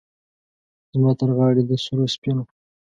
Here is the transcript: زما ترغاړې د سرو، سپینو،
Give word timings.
زما 0.91 1.11
ترغاړې 1.19 1.63
د 1.69 1.71
سرو، 1.83 2.05
سپینو، 2.13 2.43